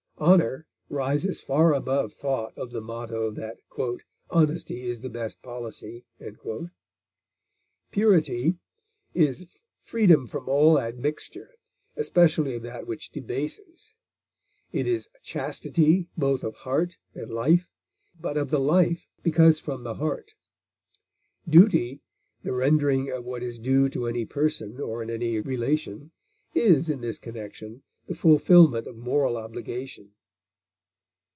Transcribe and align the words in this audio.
Honor 0.17 0.67
rises 0.87 1.41
far 1.41 1.73
above 1.73 2.13
thought 2.13 2.55
of 2.55 2.69
the 2.69 2.79
motto 2.79 3.31
that 3.31 3.57
"honesty 4.29 4.83
is 4.83 4.99
the 4.99 5.09
best 5.09 5.41
policy." 5.41 6.05
Purity 7.89 8.55
is 9.15 9.47
freedom 9.81 10.27
from 10.27 10.47
all 10.47 10.77
admixture, 10.77 11.55
especially 11.95 12.53
of 12.53 12.61
that 12.61 12.85
which 12.85 13.09
debases; 13.09 13.95
it 14.71 14.85
is 14.85 15.09
chastity 15.23 16.07
both 16.15 16.43
of 16.43 16.53
heart 16.57 16.99
and 17.15 17.31
life, 17.31 17.67
but 18.19 18.37
of 18.37 18.51
the 18.51 18.59
life 18.59 19.07
because 19.23 19.59
from 19.59 19.83
the 19.83 19.95
heart. 19.95 20.35
Duty, 21.49 22.03
the 22.43 22.53
rendering 22.53 23.09
of 23.09 23.25
what 23.25 23.41
is 23.41 23.57
due 23.57 23.89
to 23.89 24.05
any 24.05 24.25
person 24.25 24.79
or 24.79 25.01
in 25.01 25.09
any 25.09 25.39
relation, 25.39 26.11
is, 26.53 26.89
in 26.91 27.01
this 27.01 27.17
connection, 27.17 27.81
the 28.07 28.15
fulfilment 28.15 28.87
of 28.87 28.95
moral 28.97 29.37
obligation. 29.37 30.11